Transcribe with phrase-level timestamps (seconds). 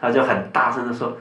[0.00, 1.16] 他就很大声的说：“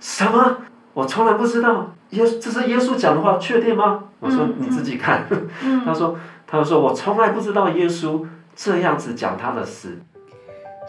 [0.00, 0.58] 什么？
[0.94, 5.26] 我从来不知道耶，这是耶稣讲的话，确定吗？”我说：“你自己看。”
[5.84, 9.98] 他说：“他说我从来不知道耶稣这样子讲他的事。”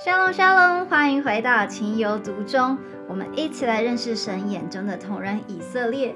[0.04, 6.16] 沙龙沙龙，欢迎回到情有独钟，我们一起来认识神眼中的同人以色列。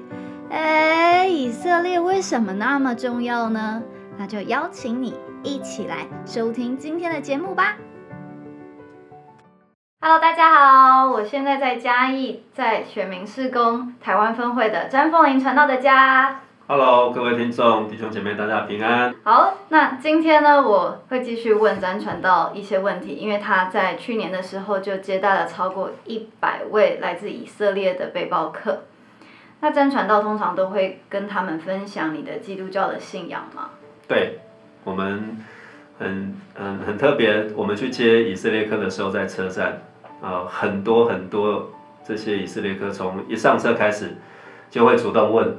[0.50, 3.82] 哎，以色列为什么那么重要呢？
[4.16, 7.76] 那就邀请你一起来收听今天的节目吧。
[10.06, 16.42] Hello，大家好，我现在在嘉义，在选民事工台湾分会的詹凤林传道的家。
[16.66, 19.14] Hello，各位听众弟兄姐妹，大家平安。
[19.22, 28.82] 好，那今天呢，我会继续问詹传道一些问题，因为他在去年的时候就接待了超过一百位来自以色列的背包客。
[29.60, 33.70] 那詹传道通常都会跟他们分享你的基督教的信仰吗？
[34.06, 34.40] 对，
[34.84, 35.38] 我们
[35.98, 39.80] 很很很特别，我们去接以色列客的时候，在车站。
[40.24, 41.70] 啊，很多很多
[42.02, 44.16] 这些以色列客从一上车开始，
[44.70, 45.54] 就会主动问，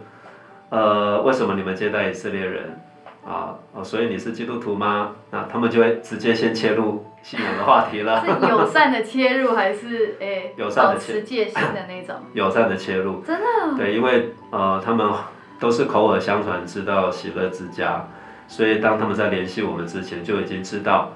[0.70, 2.82] 呃，为什么你们接待以色列人？
[3.24, 5.12] 啊，哦，所以你是基督徒吗？
[5.30, 8.22] 那他们就会直接先切入信仰的话题了。
[8.26, 10.54] 是友善的切入还是诶？
[10.58, 12.16] 友善的切界性的那种。
[12.34, 13.22] 友善的切入。
[13.22, 13.78] 真的。
[13.78, 15.12] 对，因为呃，他们
[15.60, 18.08] 都是口耳相传知道喜乐之家，
[18.48, 21.12] 所以当他们在联系我们之前，就已经知道。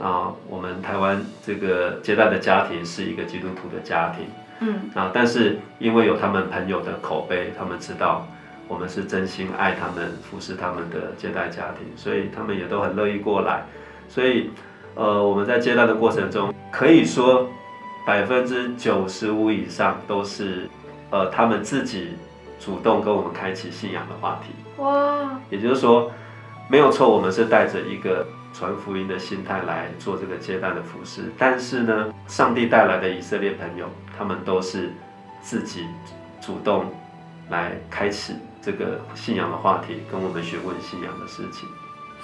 [0.00, 4.26] 啊，我们台湾这个接待的家庭是一个基督徒的家庭，
[4.60, 8.26] 嗯，啊，但是因为有他们朋友的口碑，他们知道
[8.68, 13.64] 我们是真心爱他们、服侍他们的接待家庭，所以他们也都很乐意过来。
[14.08, 14.50] 所以，
[14.94, 17.48] 呃，我们在接待的过程中，可以说
[18.06, 20.68] 百分之九十五以上都是，
[21.10, 22.10] 呃，他们自己
[22.60, 24.52] 主动跟我们开启信仰的话题。
[24.80, 26.12] 哇，也就是说，
[26.68, 28.24] 没有错，我们是带着一个。
[28.58, 34.92] 传福音的心态来做这个接待的服饰，但是呢，上帝带来的以色列朋友，他们都是
[35.40, 35.86] 自己
[36.40, 36.92] 主动
[37.50, 41.68] 来开启这个信仰的话题，跟我们询问信仰的事情。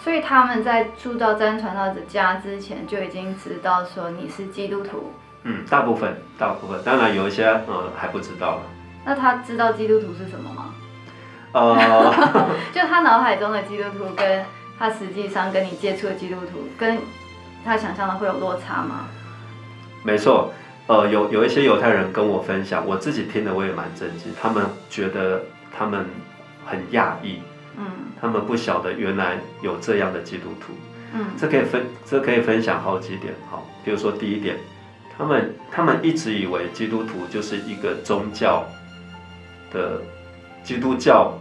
[0.03, 5.13] 所以他们在住到真传道者家之前，就已经知道说你是基督徒。
[5.45, 8.63] 嗯，大部分，大部分，当然有一些呃还不知道了。
[9.05, 10.75] 那他知道基督徒是什么吗？
[11.53, 12.13] 呃，
[12.75, 14.45] 就他脑海中的基督徒跟。
[14.79, 16.99] 他实际上跟你接触的基督徒，跟
[17.65, 19.07] 他想象的会有落差吗？
[20.03, 20.53] 没错，
[20.87, 25.43] 呃，有有一些犹太人跟我分享，我自己听的我也蛮震惊，他们觉得
[25.77, 26.05] 他们
[26.67, 27.41] 很讶异，
[27.79, 27.87] 嗯，
[28.21, 30.75] 他们不晓得原来有这样的基督徒，
[31.15, 34.57] 嗯，这可以分这可以分享好几点，好，比如说第一点，
[35.17, 38.65] 他们他们一直以为基督徒就是一个宗教
[39.73, 40.03] 的
[40.63, 41.33] 基督教，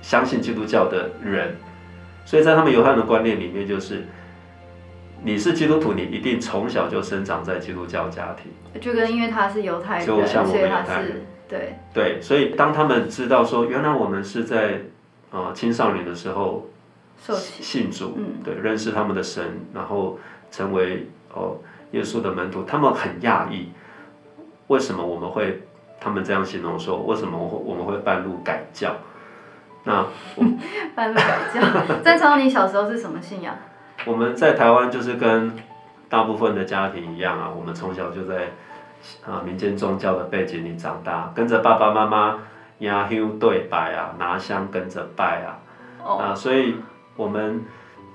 [0.00, 1.54] 相信基督教的人。
[2.26, 4.04] 所以在他们犹太人的观念里面，就是
[5.22, 8.52] 你是基督徒，你一定从小就生长在基督教家庭。
[8.78, 12.20] 就跟因为他是犹太人，就像我们犹太人，对对。
[12.20, 14.82] 所以当他们知道说，原来我们是在
[15.30, 16.68] 呃青少年的时候
[17.40, 20.18] 信主，对，认识他们的神，然后
[20.50, 21.56] 成为哦
[21.92, 23.70] 耶稣的门徒，他们很讶异，
[24.66, 25.62] 为什么我们会？
[25.98, 28.94] 他们这样形容说，为什么我我们会半路改教？
[29.86, 30.04] 那
[30.96, 31.60] 半路改教。
[32.02, 33.54] 在超你小时候是什么信仰？
[34.04, 35.52] 我们在台湾就是跟
[36.08, 38.50] 大部分的家庭一样啊，我们从小就在
[39.24, 42.38] 啊民间宗教的背景里长大，跟着爸爸妈妈
[42.80, 45.56] 压香对拜啊，拿香跟着拜啊，
[46.04, 46.74] 啊，所以
[47.16, 47.64] 我们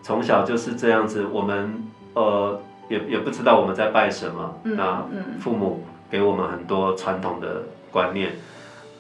[0.04, 1.84] 从小就是这样子，我们
[2.14, 5.06] 呃也也不知道我们在拜什么，那
[5.40, 8.34] 父母给我们很多传统的观念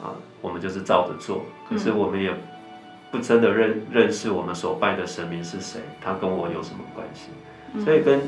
[0.02, 2.34] 啊，我们就是照着做，可是我们也。
[3.12, 7.30] 不真的认认识我们所拜的神明是谁，他跟我有什么关系？
[7.84, 8.22] 所以跟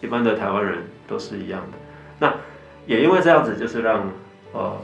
[0.00, 1.78] 一般的台湾人都是一样的。
[2.20, 2.34] 那
[2.86, 4.10] 也因为这样子，就是让
[4.52, 4.76] 呃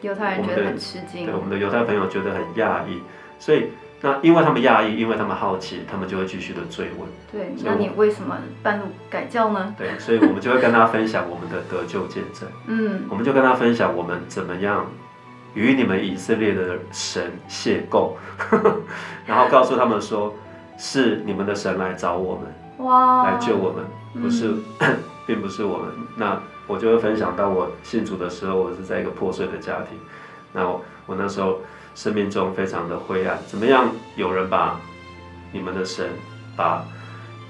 [0.00, 3.02] 犹太人觉得很吃惊，对我们的犹太朋友觉得很讶异。
[3.38, 7.08] 所以那因为他们讶异，因为他们好奇，他们就会继续的追问。
[7.30, 9.74] 对，那你为什么半路改教呢？
[9.76, 12.48] 对，所以我们就会跟他分享我们的得救见证。
[12.66, 14.86] 嗯，我们就跟他分享我们怎么样。
[15.54, 18.12] 与你们以色列的神邂逅，
[19.26, 20.32] 然后告诉他们说，
[20.78, 23.84] 是你们的神来找我们，哇，来救我们，
[24.22, 24.54] 不是，
[25.26, 25.88] 并不是我们。
[26.16, 29.98] 那我就会分享到我信主的时候，我是在一个破碎的家庭，
[30.52, 30.68] 那
[31.06, 31.58] 我那时候
[31.96, 33.36] 生命中非常的灰暗。
[33.48, 33.90] 怎么样？
[34.14, 34.80] 有人把
[35.52, 36.08] 你们的神，
[36.56, 36.84] 把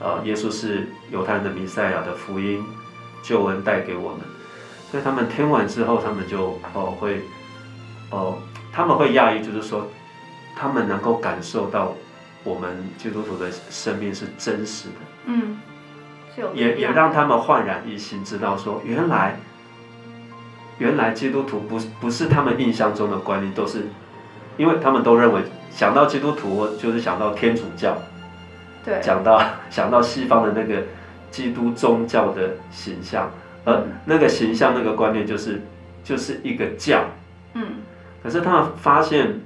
[0.00, 2.64] 呃耶稣是犹太人的弥赛亚的福音
[3.22, 4.20] 救恩带给我们，
[4.90, 7.20] 所以他们听完之后，他们就哦会。
[8.10, 8.38] 哦，
[8.72, 9.88] 他们会讶异，就是说，
[10.56, 11.94] 他们能够感受到
[12.44, 14.94] 我们基督徒的生命是真实的，
[15.26, 15.58] 嗯，
[16.54, 19.36] 也也让他们焕然一新，知道说，原来
[20.78, 23.86] 原来基督徒不不是他们印象中的观念，都是
[24.56, 27.96] 因为他们都认为想到基督徒就是想到天主教，
[28.84, 30.82] 对，讲到想到西方的那个
[31.30, 33.30] 基督宗教的形象，
[33.64, 35.62] 而那个形象那个观念就是
[36.02, 37.04] 就是一个教，
[37.54, 37.74] 嗯，
[38.22, 39.40] 可是他们发现，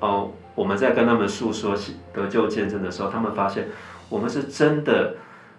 [0.00, 1.76] 哦，我们在跟他们诉说
[2.12, 3.68] 得救见证的时候，他们发现
[4.08, 5.14] 我们是真的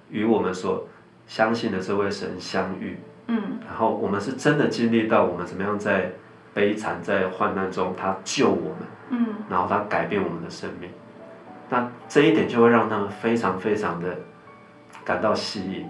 [0.09, 0.87] 与我们所
[1.27, 2.97] 相信的这位神相遇。
[3.27, 6.11] 嗯，然后我们是真的经历到我们怎么样在
[6.53, 8.77] 悲惨、在患难中，他救我们，
[9.09, 10.89] 嗯，然后他改变我们的生命，
[11.69, 14.15] 那这一点就会让他们非常非常的
[15.03, 15.89] 感到吸引。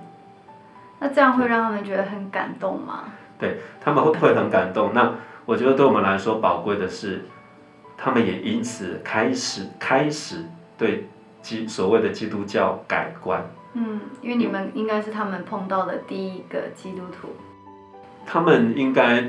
[0.98, 3.04] 那这样会让他们觉得很感动吗？
[3.38, 4.92] 对，他们会会很感动。
[4.94, 5.14] 那
[5.46, 7.24] 我觉得对我们来说宝贵的是，
[7.98, 10.44] 他们也因此开始开始
[10.78, 11.08] 对
[11.42, 13.46] 基所谓的基督教改观。
[13.74, 17.30] 嗯，因为你们应该是他们碰到的第一个基督徒，
[18.26, 19.22] 他们应该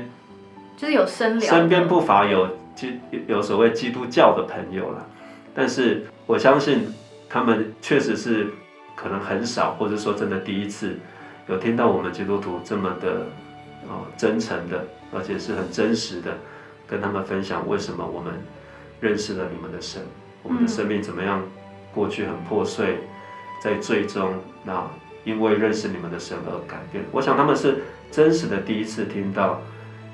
[0.75, 5.05] 就是有深聊，身边不乏有基有所谓基督教的朋友了，
[5.53, 6.87] 但是我相信
[7.29, 8.47] 他们确实是
[8.95, 10.97] 可能很少，或者说真的第一次
[11.47, 13.27] 有听到我们基督徒这么的
[13.89, 16.37] 哦真诚的，而且是很真实的
[16.87, 18.33] 跟他们分享为什么我们
[18.99, 20.01] 认识了你们的神，
[20.43, 21.43] 我们的生命怎么样
[21.93, 22.99] 过去很破碎。
[23.59, 24.87] 在最终，那
[25.23, 27.03] 因为认识你们的神而改变。
[27.11, 29.59] 我想他们是真实的第一次听到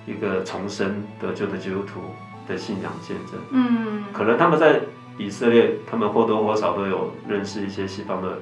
[0.06, 2.00] 一个重生得救的基督徒
[2.48, 3.36] 的信仰见证。
[3.52, 4.80] 嗯，可能他们在
[5.18, 8.38] 以色列，他们或多或少都有认识一些西方的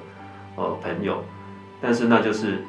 [0.54, 1.24] 呃朋友，
[1.80, 2.62] 但是那就是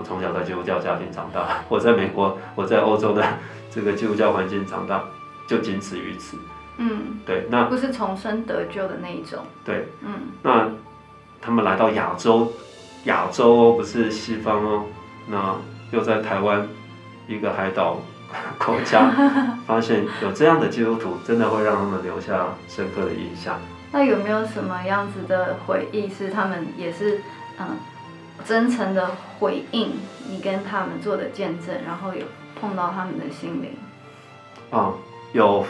[0.00, 3.22] 我从小在基督教家庭长大， 我在美国，我在欧洲的
[3.70, 5.04] 这个基督教环境长大，
[5.46, 6.38] 就仅此于此。
[6.78, 9.44] 嗯，对，那不是重生得救的那一种。
[9.62, 10.68] 对，嗯，那。
[11.42, 12.52] 他们来到亚洲，
[13.04, 14.84] 亚洲哦，不是西方哦，
[15.26, 15.56] 那
[15.90, 16.68] 又在台湾
[17.26, 17.98] 一个海岛
[18.58, 19.10] 国家，
[19.66, 23.58] 发现有这样的基督徒，真的会让他们留下深刻的印象。
[23.90, 27.22] 那有没有什么样子的回忆是他们也是
[27.58, 27.68] 嗯
[28.44, 29.92] 真诚的回应
[30.28, 32.24] 你跟他们做的见证，然后有
[32.60, 33.72] 碰到他们的心灵？
[34.70, 34.94] 哦，
[35.32, 35.64] 有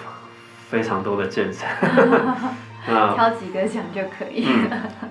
[0.69, 1.61] 非常多的见证。
[3.15, 4.47] 挑几个讲就可以。
[4.47, 4.71] 嗯，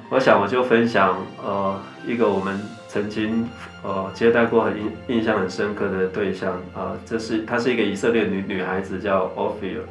[0.10, 3.48] 我想我就分享呃一个我们曾经
[3.84, 9.82] 呃接待过很印印象很深刻的对象啊，这是她是一个以色列女女孩子叫 Ophir。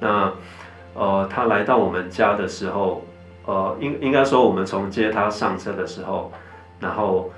[0.00, 0.32] 那
[0.94, 3.04] 呃她来到我们家的时候，
[3.46, 6.32] 呃应应该说我们从接她上车的时候，
[6.80, 7.30] 然后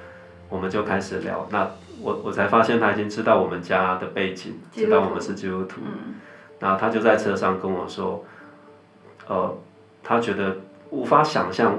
[0.49, 1.47] 我们就开始聊。
[1.51, 1.71] 那
[2.01, 5.81] 我我才发现他已经知道我们家的背景，知道我们是基督徒。
[5.85, 6.15] 嗯。
[6.59, 8.25] 然后他就在车上跟我说。
[9.29, 9.57] 呃，
[10.03, 10.57] 他觉得
[10.91, 11.79] 无法想象，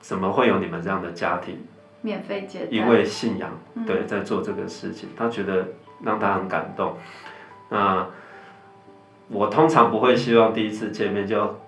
[0.00, 1.58] 怎么会有你们这样的家庭，
[2.02, 3.50] 免费接待，因为信仰，
[3.86, 5.68] 对，在做这个事情，他觉得
[6.02, 6.98] 让他很感动。
[7.70, 8.06] 那
[9.28, 11.58] 我通常不会希望第一次见面就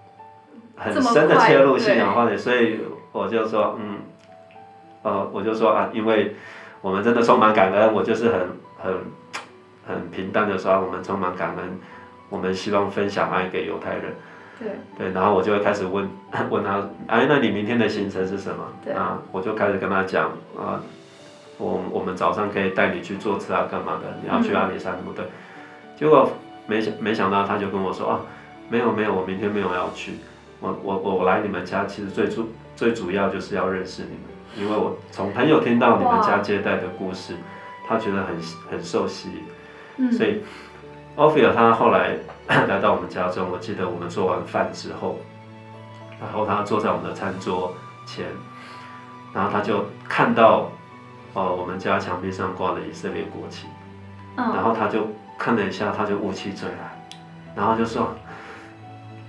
[0.77, 2.81] 很深的切入信仰话题，所以
[3.13, 4.01] 我就说，嗯，
[5.03, 6.35] 呃，我就说啊，因为
[6.81, 8.41] 我们真的充满感恩，我就是很
[8.79, 8.95] 很
[9.87, 11.79] 很平淡的说，我们充满感恩，
[12.29, 14.15] 我们希望分享爱给犹太人。
[14.59, 14.69] 对
[14.99, 16.07] 对，然后我就会开始问
[16.51, 18.93] 问他，哎，那你明天的行程是什么？
[18.95, 20.83] 啊，我就开始跟他讲啊，
[21.57, 24.15] 我我们早上可以带你去坐车啊，干嘛的？
[24.23, 25.25] 你要去阿里山，对不对？
[25.97, 26.31] 结果
[26.67, 28.21] 没想没想到，他就跟我说啊，
[28.69, 30.13] 没有没有，我明天没有要去，
[30.61, 34.21] 我我我来你们家，其实最主最主要就是要认识你们，
[34.57, 37.35] 因为我从朋友听到你们家接待的故事，
[37.89, 38.37] 他觉得很
[38.71, 39.31] 很受吸
[39.99, 40.43] 引，所以。
[41.17, 42.17] 奥菲尔他后来
[42.47, 45.19] 来到我们家中，我记得我们做完饭之后，
[46.19, 47.75] 然后他坐在我们的餐桌
[48.07, 48.25] 前，
[49.35, 50.71] 然后他就看到，
[51.35, 53.67] 哦，我们家墙壁上挂的以色列国旗，
[54.37, 57.05] 然后他就看了一下，他就雾气追来，
[57.55, 58.15] 然后就说，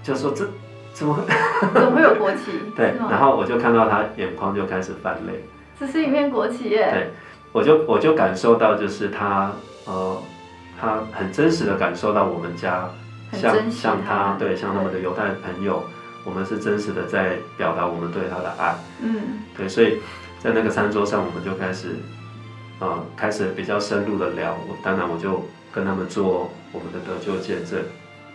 [0.03, 0.47] 就说这
[0.93, 1.25] 怎么
[1.73, 2.51] 怎么会有国旗？
[2.75, 5.43] 对，然后我就看到他眼眶就开始泛泪，
[5.79, 6.89] 这是一面国旗耶。
[6.91, 7.11] 对，
[7.51, 9.51] 我就我就感受到就是他
[9.85, 10.21] 呃。
[10.83, 12.89] 他很真实的感受到我们家
[13.33, 15.83] 像像他对像他们的犹太朋友，
[16.25, 18.73] 我们是真实的在表达我们对他的爱。
[18.99, 19.99] 嗯，对，所以
[20.39, 21.97] 在那个餐桌上，我们就开始
[22.79, 24.57] 啊开始比较深入的聊。
[24.67, 27.79] 我当然我就跟他们做我们的得救见证。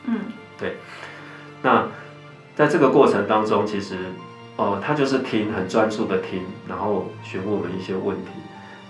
[0.04, 0.20] 嗯，
[0.56, 0.76] 对。
[1.62, 1.84] 那
[2.56, 3.98] 在这个过程当中，其实
[4.56, 8.30] 哦他就是听很专注的听，然后询问我们一些问题。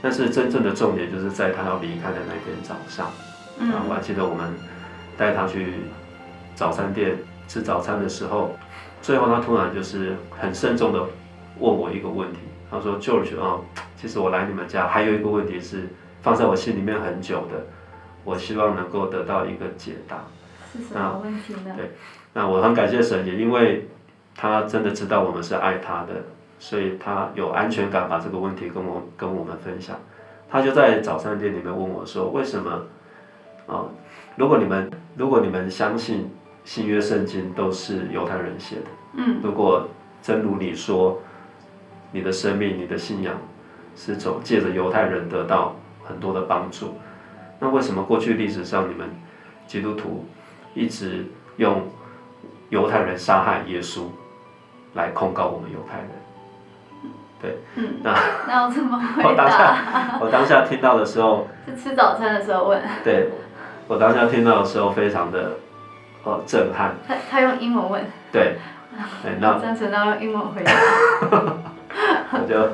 [0.00, 3.06] 但是真正的重点就是在他要离开的那天早上。
[3.58, 4.54] 啊，我还记得我们
[5.16, 5.74] 带他去
[6.54, 7.16] 早餐店
[7.48, 8.56] 吃早餐的时候，
[9.02, 11.00] 最后他突然就是很慎重的
[11.58, 12.38] 问我一个问题，
[12.70, 13.58] 他说：“George 啊，
[14.00, 15.88] 其实我来你们家还有一个问题是
[16.22, 17.66] 放在我心里面很久的，
[18.22, 20.18] 我希望能够得到一个解答。
[20.72, 21.74] 是什么问题呢？
[21.74, 21.90] 对，
[22.36, 23.88] 那我很感谢神，也因为
[24.34, 26.12] 他真的知道我们是爱他的，
[26.58, 29.96] 所以他有安全感把这个问题跟我跟我们分享。
[30.50, 32.70] 他就在早餐店里面问我说：“为什么？
[33.66, 33.86] 啊，
[34.36, 36.30] 如果你们如果你们相信
[36.62, 38.82] 新约圣经都是犹太人写的，
[39.14, 39.88] 嗯，如果
[40.20, 41.18] 真如你说，
[42.12, 43.34] 你的生命、你的信仰
[43.96, 45.74] 是从借着犹太人得到
[46.04, 46.98] 很多的帮助，
[47.58, 49.08] 那为什么过去历史上你们
[49.66, 50.26] 基督徒
[50.74, 51.24] 一直
[51.56, 51.82] 用
[52.68, 54.02] 犹太人杀害耶稣
[54.94, 56.08] 来控告我们犹太人？
[57.40, 58.14] 对，嗯，那
[58.48, 59.50] 那我怎么回我当答？
[59.50, 63.30] 下我当下听到的时候，是吃早餐的时候问，对
[63.86, 65.58] 我当下听到的时候非常的
[66.24, 68.56] 呃震撼，他他用英文问，对，
[69.22, 70.72] 对， 那赞成要用英文回答。
[72.32, 72.68] 我就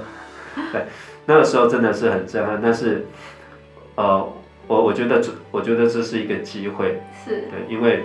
[0.73, 0.87] 对。
[1.27, 3.07] 那个时候真的是很震撼，但是
[3.95, 4.33] 呃，
[4.67, 8.05] 我我觉得这我觉得这是一个机会，是，对，因为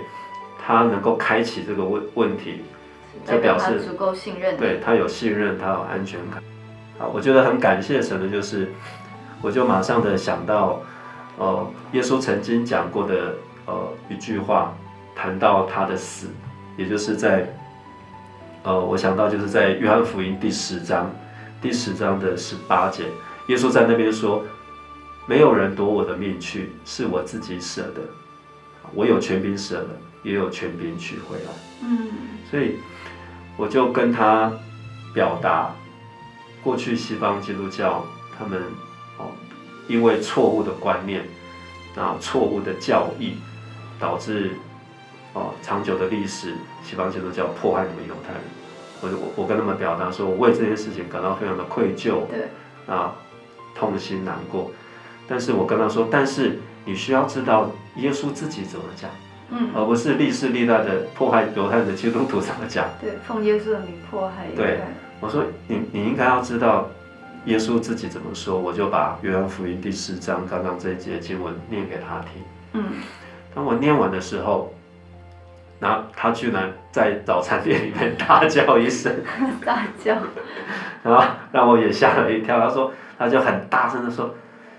[0.68, 2.60] 他能够开启这个问问题，
[3.24, 4.54] 就表表示足够信任。
[4.58, 6.42] 对他有信任，他有安全感。
[6.98, 8.70] 啊，我觉得很感谢神的就是，
[9.40, 10.82] 我就马上的想到，
[11.38, 13.34] 呃，耶稣曾经讲过的
[13.64, 14.76] 呃一句话，
[15.16, 16.26] 谈到他的死，
[16.76, 17.50] 也就是在，
[18.62, 21.10] 呃，我想到就是在约翰福音第十章，
[21.62, 23.04] 第十章的十八节，
[23.46, 24.44] 耶稣在那边说，
[25.24, 28.02] 没有人夺我的命去，是我自己舍的，
[28.92, 29.88] 我有权柄舍了，
[30.22, 31.50] 也有权柄取回来。
[31.82, 32.08] 嗯，
[32.50, 32.76] 所以
[33.56, 34.52] 我就跟他
[35.14, 35.74] 表达，
[36.62, 38.04] 过去西方基督教
[38.38, 38.60] 他们
[39.18, 39.30] 哦，
[39.86, 41.24] 因为错误的观念，
[41.94, 43.34] 然后错误的教义，
[43.98, 44.52] 导致
[45.34, 48.42] 哦长久的历史，西方基督教迫害你们犹太人。
[49.00, 52.48] 我我跟他们表达说，我为这件事情感到非常的愧疚，对，
[52.92, 53.14] 啊，
[53.74, 54.72] 痛心难过。
[55.28, 59.08] 但是我跟他说，但是你需要知道耶稣自己怎么讲。
[59.50, 62.86] 嗯，而不是历世历代的迫害犹太人的基督徒怎么讲。
[63.00, 64.80] 对，奉耶稣的名迫害犹太人。
[65.20, 66.88] 我说你你应该要知道
[67.46, 72.42] 耶稣自己怎么说，我就把约翰福音第四章刚刚这一节经文念给他听。
[72.74, 72.84] 嗯，
[73.54, 74.72] 当我念完的时候，
[75.80, 79.12] 然后他居然在早餐店里面大叫一声，
[79.64, 80.16] 大叫，
[81.02, 82.60] 然后让我也吓了一跳。
[82.60, 84.34] 他说，他就很大声的说：“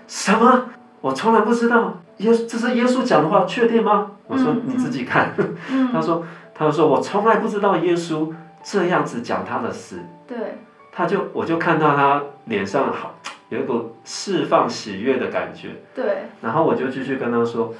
[0.06, 0.66] 什么？
[1.00, 5.34] 我从来不知道耶，这是耶稣讲的话，确定吗？”我说：“嗯你自己看。”
[5.70, 6.24] 嗯， 他说
[6.54, 10.58] ：“他说我从来不知道耶稣这样子讲他的事，对，
[10.92, 13.14] 他就我就看到他脸上好
[13.48, 17.74] 有一股释放喜悦的感觉，对，然后我就继续跟他说，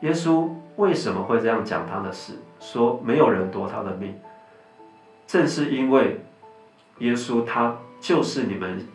[0.00, 2.32] 耶稣为什么会这样讲他的事？
[2.58, 4.14] 说没有人夺他的命，
[5.26, 6.24] 正是因为
[6.98, 8.86] 耶稣他就是你们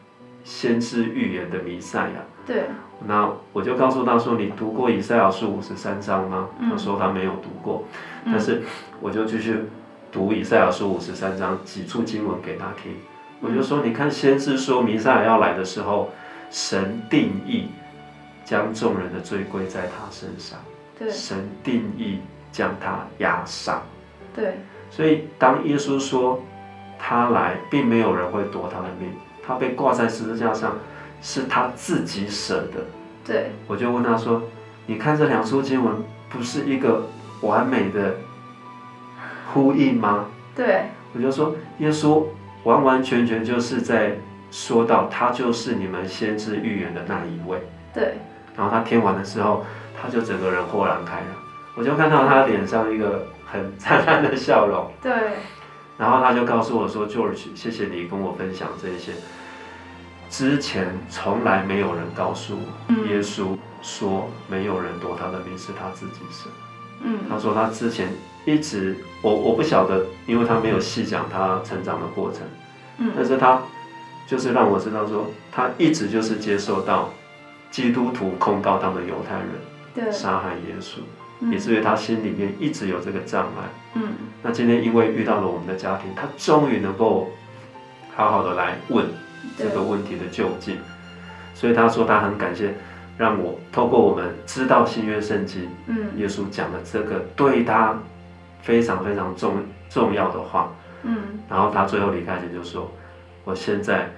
[0.44, 2.22] 先知预言的弥赛亚。
[2.46, 2.64] 对，
[3.06, 6.70] 那我就告诉他说：“你读过以赛亚书五十三章吗？”嗯。
[6.72, 7.86] 他说他没有读过，
[8.26, 8.32] 嗯。
[8.34, 8.64] 但是
[9.00, 9.66] 我就继续
[10.12, 12.94] 读以赛亚书五十三章几处经文给他听。
[13.40, 16.10] 我就说：“你看，先知说弥赛亚要来的时候，
[16.50, 17.68] 神定义
[18.44, 20.58] 将众人的罪归在他身上，
[21.12, 22.20] 神定义
[22.52, 23.84] 将他压上。
[24.36, 24.58] 对，
[24.90, 26.42] 所以当耶稣说
[26.98, 29.12] 他来，并没有人会夺他的命，
[29.46, 30.78] 他被挂在十字架上，
[31.22, 32.86] 是他自己舍的。”
[33.26, 34.44] 对，我就问他说
[34.88, 35.96] ：“你看这两处经文
[36.30, 37.08] 不是一个
[37.42, 38.16] 完美的
[39.54, 42.26] 呼应吗对，？”我就说：“耶稣
[42.64, 44.18] 完完全全就是在
[44.50, 47.60] 说到他就是你们先知预言的那一位。
[47.94, 48.18] 对，”
[48.56, 49.66] 然后他听完的时候，
[50.02, 51.26] 他就整个人豁然开朗，
[51.76, 54.90] 我就看到他脸上一个很灿烂的笑容。
[55.02, 55.12] 对，
[55.98, 59.12] 然后他就告诉我说：“George，谢谢你跟我分享这些。
[60.30, 62.58] 之前从来没有人告诉
[62.88, 63.08] 嗯。
[63.10, 66.52] 耶稣说，没有人夺他的命是他自己生。
[67.02, 68.10] 嗯，他说他之前
[68.46, 72.42] 一直，我我不晓得，因为他没有细讲他成长的过程，
[72.98, 73.62] 但嗯，是他
[74.26, 77.14] 就是让我知道说，他一直就是接受到
[77.70, 79.48] 基督徒控告他们犹太人
[79.94, 80.98] 对，杀害耶稣，
[81.40, 81.54] 嗯。
[81.54, 83.64] 以至于他心里面一直有这个障碍。
[83.94, 84.10] 嗯，
[84.42, 87.30] 那今天因为遇到了我们的家庭，他终于能够
[88.16, 89.06] 好好的来问
[89.58, 90.78] 这个问题的究竟，
[91.54, 92.74] 所以他说他很感谢，
[93.18, 97.98] 让我透过我们知道新约圣经，嗯，耶稣讲的这个对他
[98.62, 100.72] 非常非常重重要的话，
[101.04, 102.92] 嗯，然后他最后离开前就说，
[103.44, 104.10] 我现在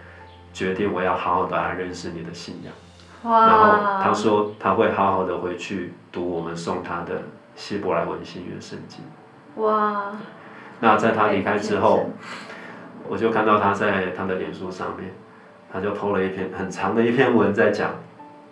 [0.52, 7.22] 决定我要好好的来认识你的信仰，哇，然后他说他会好好的回去读我们送他的
[7.56, 9.02] 希伯来文新约圣经。
[9.64, 10.14] 哇，
[10.80, 12.10] 那在他离开之后，
[13.10, 15.12] 我就看到他在他的脸书上面，
[15.74, 17.89] 他就 po 了一篇很长的一篇文在讲，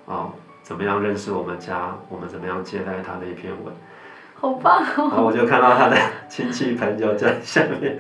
[0.06, 0.32] 哦，
[0.64, 3.74] 怎么样认识我们家，我们怎么样接待他的一篇文。
[4.40, 5.10] 好棒然哦！
[5.10, 5.98] 后我就看到他的
[6.30, 8.00] 亲戚朋友在下面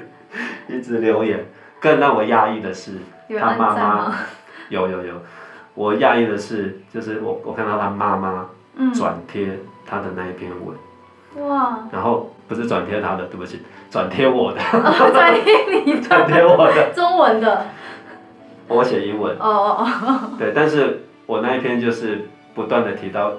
[0.68, 1.46] 一直留言。
[1.80, 2.94] 更让我讶异的是，
[3.40, 4.16] 他妈妈？
[4.70, 5.14] 有有有，
[5.76, 13.62] 我讶异的是，就是我我看到他妈妈嗯，转贴他的那一篇文，哇，然后不是转贴他的，对不起，
[13.92, 17.66] 转贴我的， 哦，转贴你转贴我的，中文的，
[18.68, 23.34] 我写英文，哦哦哦，对，但是我那一篇就是不断的提到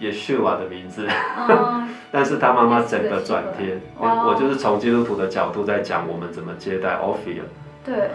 [0.00, 1.06] Yeshua 的名字，
[1.48, 7.42] 嗯， 但是他妈妈整个转贴，哇哦我就是从基督徒的角度在讲我们怎么接待 Ophir，
[7.84, 8.10] 对，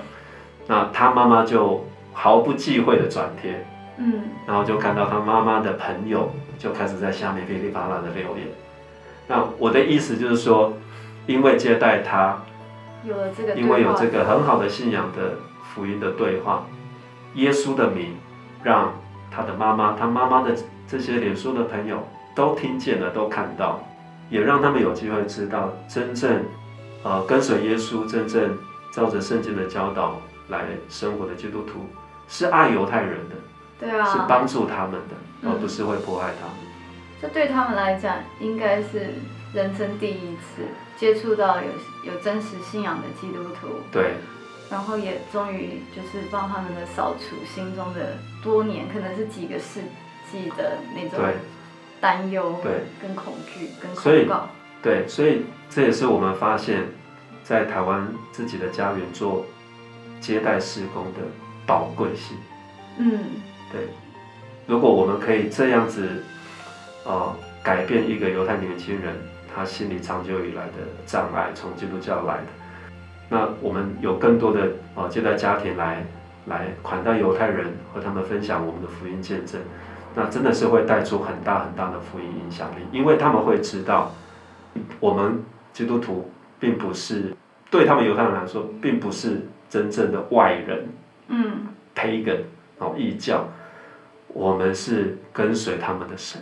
[0.68, 3.65] 那他妈妈就毫不忌讳的转贴，
[3.98, 8.48] 嗯，然后就看到他妈妈的朋友就开始在下面噼里啪啦的留言。
[9.29, 10.74] 那我的意思就是说，
[11.27, 12.39] 因为接待他，
[13.03, 16.65] 有了这个，因为有这个很好的信仰的福音的对话，
[17.36, 18.17] 耶稣的名
[18.63, 18.91] 让
[19.29, 20.55] 他的妈妈、他妈妈的
[20.88, 23.79] 这些脸书的朋友都听见了，都看到，
[24.31, 26.43] 也让他们有机会知道真正
[27.03, 28.57] 呃跟随耶稣、真正
[28.91, 31.86] 照着圣经的教导来生活的基督徒
[32.27, 33.36] 是爱犹太人的。
[33.79, 36.69] 对啊是啊，帮助他们的，嗯而不是会迫害他们。
[37.22, 39.14] 这对他们来讲应该是
[39.54, 40.64] 人生第一次
[40.98, 44.14] 接触到有有真实信仰的基督徒，对
[44.70, 49.82] 然后也终于就是帮他们的扫除心中的多年，可能是几个世
[50.32, 51.20] 纪的那种
[52.00, 54.50] 担忧、对跟恐惧、跟所以控告。
[54.82, 56.84] 对，所以这也是我们发现，
[57.44, 59.46] 在台湾自己的家园做
[60.22, 61.20] 接待施工的
[61.66, 62.38] 宝贵性。
[62.98, 63.20] 嗯，
[63.72, 63.88] 对
[64.68, 66.24] 如果我们可以这样子，
[67.06, 69.15] 呃，改变一个犹太年轻人
[69.53, 70.74] 他心里长久以来的
[71.06, 72.48] 障碍，从基督教来的，
[73.29, 76.03] 那我们有更多的呃接待家庭来
[76.46, 79.60] 来款待犹太人，和他们分享我们的福音见证，
[80.15, 84.12] 那真的是会带出很大很大的福音影响力，因为他们会知道，
[85.00, 86.29] 我们基督徒
[86.60, 87.35] 并不是
[87.72, 90.88] 对他们犹太人来说，并不是真正的外人
[91.27, 92.42] 嗯，（pagan）
[92.79, 93.48] 哦异教，
[94.27, 96.42] 我们是跟随他们的神。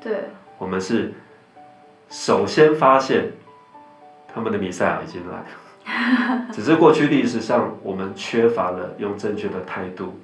[0.00, 1.12] 对，我们是
[2.08, 3.32] 首先发现
[4.32, 10.18] 他们的弥赛亚已经来了， 只是过去历史上我们缺乏了用正确的态度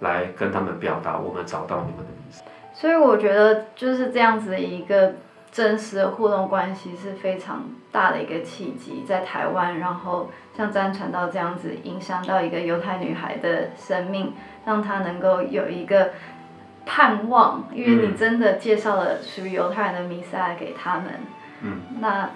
[0.00, 2.44] 来跟他们表达，我们找到你们的弥赛。
[2.72, 5.14] 所以我觉得就是这样子的一个
[5.50, 14.32] 真实的互动关系是非常大的一个契机，在台湾，然后像詹传道这样子影响到一个犹太女孩的生命，
[14.64, 16.10] 让她能够有一个
[16.88, 21.04] 盼望，因为你嗯真的介绍了属于犹太人的弥赛亚给他们。
[21.60, 22.30] 嗯，那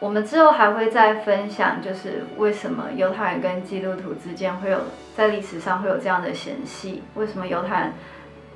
[0.00, 4.78] 我们之后还会再分享，就是为什么犹太人跟基督徒之间会有
[5.16, 7.92] 在历史上会有这样的嫌隙，为什么犹太人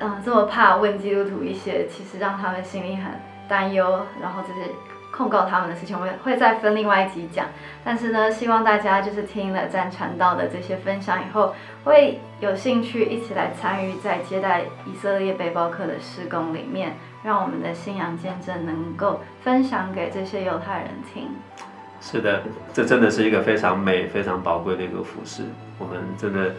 [0.01, 3.13] 嗯这么怕问基督徒一些其实让他们心里很
[3.49, 4.69] 担忧，然后这些
[5.11, 7.47] 控告他们的事情，我们会再分另外一集讲。
[7.85, 21.29] 但是呢，希望大家就是听了赞传道的这些分享以后，会有兴趣一起来参与在接待以色列背包客的施工里面，让我们的信仰见证能够分享给这些犹太人听。
[22.01, 22.43] 是的，
[22.73, 25.43] 这真的是一个非常美、非常宝贵的一个服饰。
[25.79, 26.55] 我们真的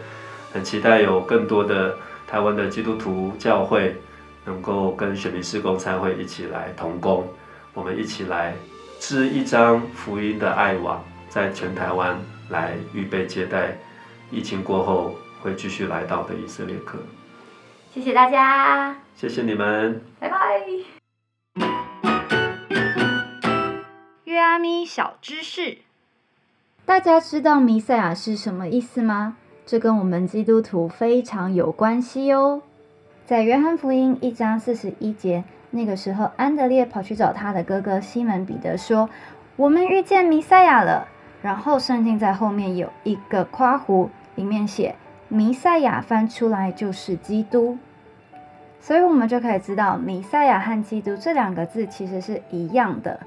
[0.52, 1.96] 很期待有更多的
[2.28, 3.96] 台湾的基督徒教会
[4.44, 7.26] 能够跟选民施工参会一起来同工，
[7.74, 8.54] 我们一起来
[9.00, 12.18] 织一张福音的爱网，在全台湾
[12.50, 13.76] 来预备接待
[14.30, 16.98] 疫情过后会继续来到的以色列客。
[17.94, 20.02] 谢谢大家，谢谢你们。
[20.20, 20.36] 拜拜。
[24.24, 25.78] 约阿咪小知识，
[26.84, 29.36] 大家知道弥赛亚是什么意思吗？
[29.64, 32.62] 这跟我们基督徒非常有关系哦。
[33.24, 39.10] 在约翰福音一章四十一节，那个时候安德烈跑去找他的哥哥西门彼得说
[39.56, 41.08] ：“我们遇见弥赛亚了。”
[41.42, 44.94] 然后圣经在后面有一个夸弧，里面写
[45.28, 47.78] “弥赛亚”，翻出来就是基督。
[48.80, 53.20] 所以我们就可以知道，弥赛亚和基督这两个字其实是一样的。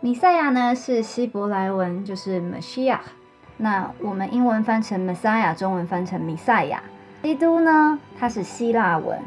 [0.00, 3.00] 弥赛亚呢是希伯来文，就是 m e s h i a
[3.58, 6.82] 那我们英文翻成 Messiah，中文翻成弥赛亚。
[7.22, 9.18] 基督呢，它是希腊文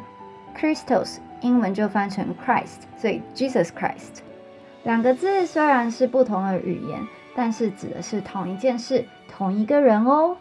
[0.55, 4.21] ，Christos，英文就翻成 Christ，所以 Jesus Christ。
[4.83, 10.37] 两个字虽然是不同的语言，但是指的是同一件事、同一个人哦。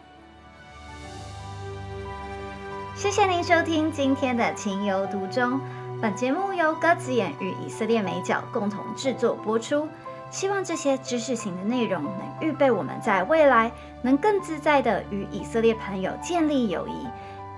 [2.95, 5.53] 谢谢您收听今天的《情有独钟》，
[6.01, 9.87] 本节目由鸽子眼与以色列美角共同制作播出。
[10.31, 13.71] 希望这些知识型的内容能预备我们在未来
[14.03, 17.07] 能更自在的与以色列朋友建立友谊，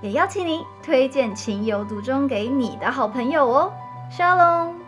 [0.01, 3.73] 也邀请您推荐《情有独钟》给你的好朋友哦。
[4.11, 4.80] Shalom。